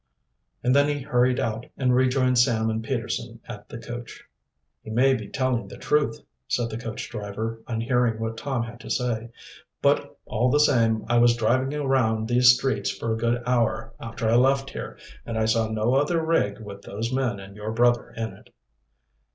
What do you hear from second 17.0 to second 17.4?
men